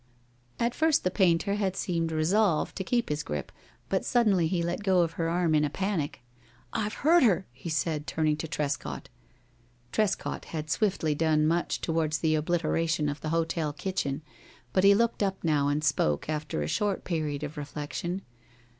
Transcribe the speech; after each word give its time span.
At 0.59 0.73
first 0.73 1.03
the 1.03 1.11
painter 1.11 1.53
had 1.53 1.75
seemed 1.75 2.11
resolved 2.11 2.75
to 2.77 2.83
keep 2.83 3.09
his 3.09 3.21
grip, 3.21 3.51
but 3.87 4.03
suddenly 4.03 4.47
he 4.47 4.63
let 4.63 4.81
go 4.81 5.05
her 5.07 5.29
arm 5.29 5.53
in 5.53 5.63
a 5.63 5.69
panic. 5.69 6.21
"I've 6.73 6.95
hurt 7.05 7.21
her," 7.21 7.45
he 7.51 7.69
said, 7.69 8.07
turning 8.07 8.35
to 8.37 8.47
Trescott. 8.47 9.09
Trescott 9.91 10.45
had 10.45 10.71
swiftly 10.71 11.13
done 11.13 11.45
much 11.45 11.81
towards 11.81 12.17
the 12.17 12.33
obliteration 12.33 13.09
of 13.09 13.21
the 13.21 13.29
hotel 13.29 13.73
kitchen, 13.73 14.23
but 14.73 14.83
he 14.83 14.95
looked 14.95 15.21
up 15.21 15.43
now 15.43 15.67
and 15.67 15.83
spoke, 15.83 16.27
after 16.27 16.63
a 16.63 16.67
short 16.67 17.03
period 17.03 17.43
of 17.43 17.55
reflection. 17.55 18.23